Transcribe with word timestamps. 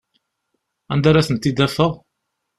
Anda 0.93 1.07
ara 1.09 1.25
tent-id-afeɣ? 1.27 1.91